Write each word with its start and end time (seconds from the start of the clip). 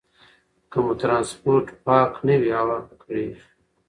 که 0.71 0.77
مو 0.83 0.91
ټرانسپورټ 1.01 1.65
پاک 1.85 2.11
نه 2.27 2.35
وي، 2.41 2.51
هوا 2.59 2.77
ککړېږي. 2.87 3.43